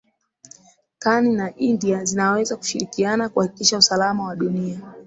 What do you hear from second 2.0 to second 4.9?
zinaweza kushirikiana kuhakikisha usalama wa dunia